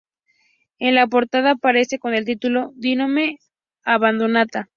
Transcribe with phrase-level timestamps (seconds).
[0.79, 3.37] En la portada aparece con el título: "Didone
[3.83, 4.67] abbandonata.